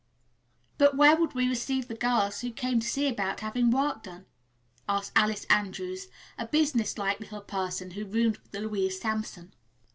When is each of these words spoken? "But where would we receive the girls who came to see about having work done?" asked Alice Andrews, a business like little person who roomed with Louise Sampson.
"But 0.79 0.97
where 0.97 1.15
would 1.15 1.35
we 1.35 1.47
receive 1.47 1.87
the 1.87 1.93
girls 1.93 2.41
who 2.41 2.49
came 2.51 2.79
to 2.79 2.87
see 2.87 3.07
about 3.07 3.41
having 3.41 3.69
work 3.69 4.01
done?" 4.01 4.25
asked 4.89 5.11
Alice 5.15 5.45
Andrews, 5.47 6.07
a 6.39 6.47
business 6.47 6.97
like 6.97 7.19
little 7.19 7.41
person 7.41 7.91
who 7.91 8.05
roomed 8.07 8.39
with 8.39 8.63
Louise 8.63 8.99
Sampson. 8.99 9.53